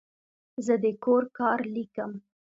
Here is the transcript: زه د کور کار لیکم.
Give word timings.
زه 0.65 0.73
د 0.83 0.85
کور 1.03 1.23
کار 1.39 1.59
لیکم. 1.75 2.11